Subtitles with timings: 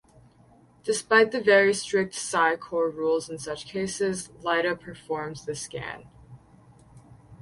[0.83, 6.07] Despite the very strict Psi Corps rules in such cases, Lyta performed the scan.